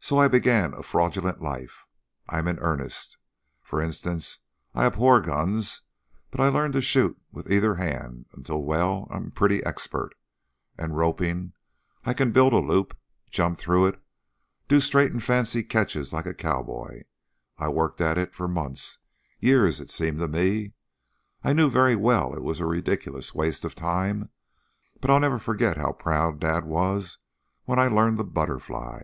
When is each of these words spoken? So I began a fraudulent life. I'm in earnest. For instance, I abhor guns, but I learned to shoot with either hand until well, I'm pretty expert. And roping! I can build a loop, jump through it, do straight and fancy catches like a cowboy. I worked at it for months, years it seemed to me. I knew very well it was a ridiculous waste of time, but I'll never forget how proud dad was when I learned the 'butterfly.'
So 0.00 0.16
I 0.16 0.28
began 0.28 0.72
a 0.72 0.82
fraudulent 0.82 1.42
life. 1.42 1.84
I'm 2.30 2.48
in 2.48 2.58
earnest. 2.60 3.18
For 3.60 3.82
instance, 3.82 4.38
I 4.74 4.86
abhor 4.86 5.20
guns, 5.20 5.82
but 6.30 6.40
I 6.40 6.48
learned 6.48 6.72
to 6.74 6.80
shoot 6.80 7.20
with 7.30 7.50
either 7.50 7.74
hand 7.74 8.24
until 8.34 8.62
well, 8.62 9.08
I'm 9.10 9.32
pretty 9.32 9.62
expert. 9.64 10.14
And 10.78 10.96
roping! 10.96 11.52
I 12.06 12.14
can 12.14 12.30
build 12.32 12.54
a 12.54 12.60
loop, 12.60 12.96
jump 13.30 13.58
through 13.58 13.86
it, 13.88 14.00
do 14.66 14.80
straight 14.80 15.10
and 15.12 15.22
fancy 15.22 15.62
catches 15.62 16.12
like 16.12 16.26
a 16.26 16.32
cowboy. 16.32 17.02
I 17.58 17.68
worked 17.68 18.00
at 18.00 18.16
it 18.16 18.34
for 18.34 18.48
months, 18.48 19.00
years 19.40 19.78
it 19.80 19.90
seemed 19.90 20.20
to 20.20 20.28
me. 20.28 20.72
I 21.42 21.52
knew 21.52 21.68
very 21.68 21.96
well 21.96 22.34
it 22.34 22.42
was 22.42 22.60
a 22.60 22.66
ridiculous 22.66 23.34
waste 23.34 23.64
of 23.64 23.74
time, 23.74 24.30
but 25.02 25.10
I'll 25.10 25.20
never 25.20 25.40
forget 25.40 25.76
how 25.76 25.92
proud 25.92 26.38
dad 26.40 26.64
was 26.64 27.18
when 27.64 27.78
I 27.78 27.88
learned 27.88 28.16
the 28.16 28.24
'butterfly.' 28.24 29.02